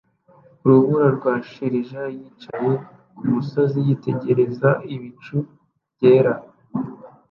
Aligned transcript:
Urubura 0.65 1.07
rwa 1.17 1.33
shelegi 1.49 1.97
yicaye 2.15 2.71
kumusozi 3.17 3.77
yitegereza 3.87 4.69
ibicu 4.95 5.37
byera 5.95 6.33